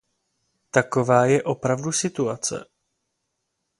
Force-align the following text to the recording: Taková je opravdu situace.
Taková 0.71 1.25
je 1.25 1.43
opravdu 1.43 1.91
situace. 1.91 2.65